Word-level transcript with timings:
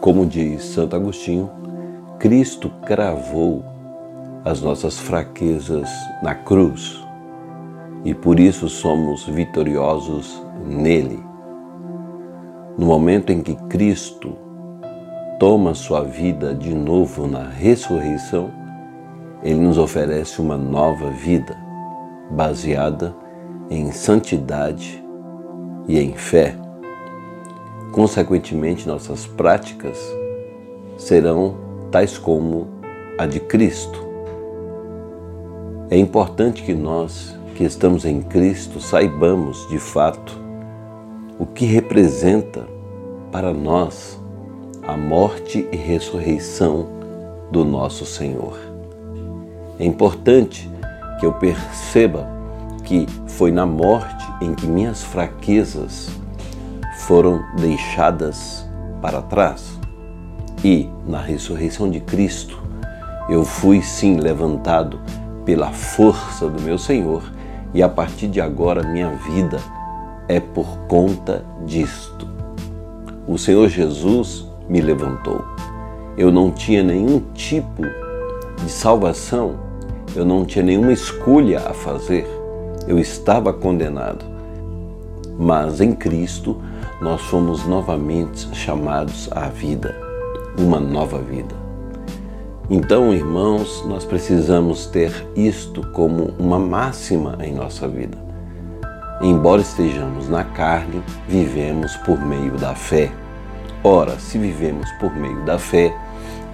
Como 0.00 0.24
diz 0.24 0.64
Santo 0.64 0.96
Agostinho, 0.96 1.50
Cristo 2.18 2.70
cravou 2.86 3.62
as 4.44 4.62
nossas 4.62 4.98
fraquezas 4.98 5.90
na 6.22 6.34
cruz 6.34 7.04
e 8.02 8.14
por 8.14 8.40
isso 8.40 8.66
somos 8.68 9.26
vitoriosos 9.26 10.42
nele. 10.66 11.22
No 12.78 12.86
momento 12.86 13.30
em 13.30 13.42
que 13.42 13.54
Cristo 13.68 14.36
toma 15.38 15.74
sua 15.74 16.02
vida 16.02 16.54
de 16.54 16.74
novo 16.74 17.26
na 17.26 17.42
ressurreição, 17.42 18.50
ele 19.42 19.60
nos 19.60 19.76
oferece 19.76 20.40
uma 20.40 20.56
nova 20.56 21.10
vida 21.10 21.56
baseada 22.30 23.14
em 23.68 23.92
santidade 23.92 25.04
e 25.86 25.98
em 25.98 26.14
fé. 26.14 26.59
Consequentemente, 27.92 28.86
nossas 28.86 29.26
práticas 29.26 29.98
serão 30.96 31.56
tais 31.90 32.16
como 32.16 32.68
a 33.18 33.26
de 33.26 33.40
Cristo. 33.40 33.98
É 35.90 35.96
importante 35.96 36.62
que 36.62 36.72
nós 36.72 37.36
que 37.56 37.64
estamos 37.64 38.04
em 38.04 38.22
Cristo 38.22 38.80
saibamos 38.80 39.68
de 39.68 39.78
fato 39.78 40.38
o 41.38 41.44
que 41.44 41.64
representa 41.64 42.66
para 43.32 43.52
nós 43.52 44.20
a 44.86 44.96
morte 44.96 45.66
e 45.72 45.76
ressurreição 45.76 46.86
do 47.50 47.64
nosso 47.64 48.06
Senhor. 48.06 48.58
É 49.78 49.84
importante 49.84 50.70
que 51.18 51.26
eu 51.26 51.32
perceba 51.32 52.28
que 52.84 53.06
foi 53.26 53.50
na 53.50 53.66
morte 53.66 54.24
em 54.40 54.54
que 54.54 54.66
minhas 54.66 55.02
fraquezas 55.02 56.19
foram 57.10 57.44
deixadas 57.56 58.64
para 59.02 59.20
trás 59.20 59.80
e 60.62 60.88
na 61.08 61.20
ressurreição 61.20 61.90
de 61.90 61.98
Cristo 61.98 62.56
eu 63.28 63.44
fui 63.44 63.82
sim 63.82 64.20
levantado 64.20 65.00
pela 65.44 65.72
força 65.72 66.48
do 66.48 66.62
meu 66.62 66.78
Senhor 66.78 67.20
e 67.74 67.82
a 67.82 67.88
partir 67.88 68.28
de 68.28 68.40
agora 68.40 68.84
minha 68.84 69.10
vida 69.10 69.58
é 70.28 70.38
por 70.38 70.78
conta 70.86 71.44
disto. 71.66 72.28
O 73.26 73.36
Senhor 73.36 73.68
Jesus 73.68 74.46
me 74.68 74.80
levantou. 74.80 75.44
Eu 76.16 76.30
não 76.30 76.52
tinha 76.52 76.84
nenhum 76.84 77.18
tipo 77.34 77.82
de 78.62 78.70
salvação, 78.70 79.56
eu 80.14 80.24
não 80.24 80.44
tinha 80.44 80.64
nenhuma 80.64 80.92
escolha 80.92 81.58
a 81.58 81.74
fazer, 81.74 82.24
eu 82.86 83.00
estava 83.00 83.52
condenado. 83.52 84.29
Mas 85.42 85.80
em 85.80 85.94
Cristo 85.94 86.60
nós 87.00 87.22
fomos 87.22 87.64
novamente 87.64 88.54
chamados 88.54 89.26
à 89.32 89.48
vida, 89.48 89.96
uma 90.58 90.78
nova 90.78 91.18
vida. 91.18 91.54
Então, 92.68 93.14
irmãos, 93.14 93.82
nós 93.88 94.04
precisamos 94.04 94.84
ter 94.84 95.26
isto 95.34 95.82
como 95.92 96.34
uma 96.38 96.58
máxima 96.58 97.38
em 97.40 97.54
nossa 97.54 97.88
vida. 97.88 98.18
Embora 99.22 99.62
estejamos 99.62 100.28
na 100.28 100.44
carne, 100.44 101.02
vivemos 101.26 101.96
por 101.96 102.20
meio 102.20 102.58
da 102.58 102.74
fé. 102.74 103.10
Ora, 103.82 104.18
se 104.18 104.36
vivemos 104.36 104.90
por 105.00 105.16
meio 105.16 105.42
da 105.46 105.58
fé, 105.58 105.96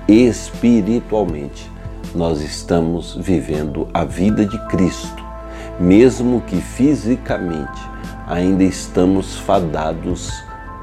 espiritualmente, 0.07 1.69
nós 2.15 2.41
estamos 2.41 3.17
vivendo 3.17 3.89
a 3.93 4.05
vida 4.05 4.47
de 4.47 4.59
Cristo, 4.69 5.25
mesmo 5.81 6.41
que 6.43 6.61
fisicamente 6.61 7.96
ainda 8.27 8.65
estamos 8.65 9.39
fadados 9.39 10.33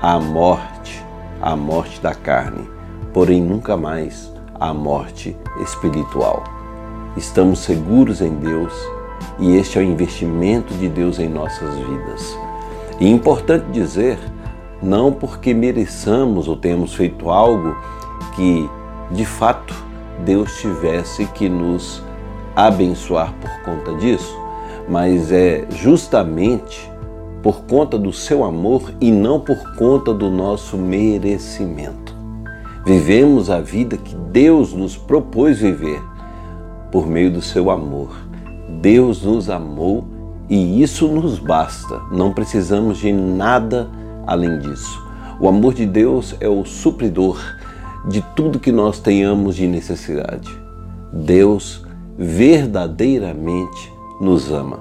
à 0.02 0.18
morte, 0.18 1.04
à 1.42 1.56
morte 1.56 2.00
da 2.02 2.16
carne, 2.16 2.70
porém 3.14 3.42
nunca 3.42 3.76
mais 3.76 4.32
à 4.58 4.74
morte 4.74 5.36
espiritual. 5.62 6.44
Estamos 7.18 7.60
seguros 7.60 8.22
em 8.22 8.34
Deus 8.36 8.74
e 9.40 9.58
este 9.58 9.78
é 9.78 9.82
o 9.82 9.84
investimento 9.84 10.74
de 10.76 10.88
Deus 10.88 11.20
em 11.20 11.28
nossas 11.28 11.76
vidas. 11.76 12.38
E 13.00 13.08
é 13.08 13.10
importante 13.10 13.66
dizer, 13.72 14.18
não 14.82 15.12
porque 15.12 15.54
mereçamos 15.54 16.48
ou 16.48 16.56
tenhamos 16.56 16.96
feito 16.96 17.30
algo 17.30 17.76
que 18.36 18.70
de 19.12 19.26
fato 19.26 19.76
Deus 20.24 20.62
tivesse 20.62 21.26
que 21.26 21.50
nos 21.50 22.02
abençoar 22.56 23.34
por 23.34 23.52
conta 23.64 23.94
disso, 23.96 24.34
mas 24.88 25.32
é 25.32 25.66
justamente 25.70 26.93
por 27.44 27.66
conta 27.66 28.00
do 28.00 28.14
seu 28.14 28.46
amor 28.46 28.94
e 29.02 29.12
não 29.12 29.38
por 29.38 29.76
conta 29.76 30.14
do 30.14 30.32
nosso 30.32 30.78
merecimento. 30.78 32.16
Vivemos 32.86 33.50
a 33.50 33.60
vida 33.60 33.98
que 33.98 34.16
Deus 34.16 34.74
nos 34.74 34.96
propôs 34.96 35.60
viver 35.60 36.02
por 36.90 37.06
meio 37.06 37.30
do 37.30 37.42
seu 37.42 37.70
amor. 37.70 38.16
Deus 38.82 39.24
nos 39.24 39.50
amou 39.50 40.06
e 40.50 40.82
isso 40.82 41.08
nos 41.10 41.38
basta. 41.38 42.02
Não 42.12 42.34
precisamos 42.34 42.98
de 42.98 43.12
nada 43.12 43.90
além 44.26 44.60
disso. 44.60 45.04
O 45.40 45.48
amor 45.50 45.74
de 45.74 45.86
Deus 45.86 46.36
é 46.40 46.48
o 46.48 46.64
supridor 46.64 47.38
de 48.08 48.22
tudo 48.36 48.60
que 48.60 48.72
nós 48.72 49.00
tenhamos 49.00 49.56
de 49.56 49.68
necessidade. 49.68 50.50
Deus 51.12 51.86
verdadeiramente 52.18 53.92
nos 54.22 54.52
ama. 54.52 54.80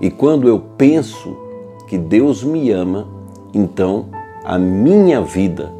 E 0.00 0.10
quando 0.10 0.48
eu 0.48 0.58
penso 0.58 1.49
que 1.90 1.98
Deus 1.98 2.44
me 2.44 2.70
ama, 2.70 3.08
então 3.52 4.06
a 4.44 4.56
minha 4.56 5.20
vida 5.22 5.72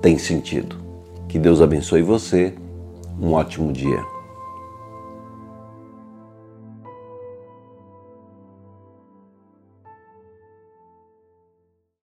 tem 0.00 0.18
sentido. 0.18 0.74
Que 1.28 1.38
Deus 1.38 1.62
abençoe 1.62 2.02
você. 2.02 2.52
Um 3.20 3.34
ótimo 3.34 3.72
dia. 3.72 4.11